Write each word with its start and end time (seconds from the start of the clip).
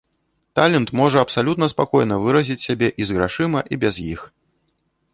Талент 0.59 0.89
можа 0.99 1.17
абсалютна 1.25 1.69
спакойна 1.75 2.15
выразіць 2.25 2.61
сябе 2.67 2.87
і 3.03 3.11
з 3.11 3.19
грашыма 3.19 3.59
і 3.75 3.83
без 3.85 3.95
іх. 4.13 4.29